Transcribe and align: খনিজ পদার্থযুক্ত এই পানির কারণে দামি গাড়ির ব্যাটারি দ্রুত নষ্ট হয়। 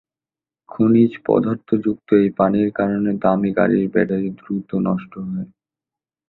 খনিজ 0.69 1.11
পদার্থযুক্ত 1.25 2.09
এই 2.15 2.29
পানির 2.37 2.69
কারণে 2.73 3.11
দামি 3.23 3.49
গাড়ির 3.57 3.85
ব্যাটারি 3.93 4.29
দ্রুত 4.39 4.69
নষ্ট 4.87 5.13
হয়। 5.27 5.47